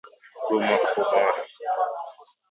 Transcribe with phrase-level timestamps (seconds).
[0.43, 1.31] Ugumu wa kupumua